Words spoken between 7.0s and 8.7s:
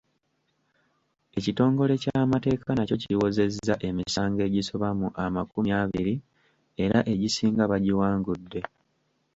egisinga bagiwangudde.